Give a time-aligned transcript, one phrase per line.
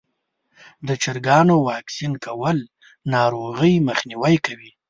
[0.87, 2.57] د چرګانو واکسین کول
[3.13, 4.71] ناروغۍ مخنیوی کوي.